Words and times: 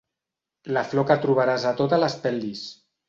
La 0.77 0.83
flor 0.93 1.05
que 1.11 1.17
trobaràs 1.25 1.67
a 1.73 1.75
totes 1.83 2.03
les 2.05 2.17
pel·lis. 2.25 2.65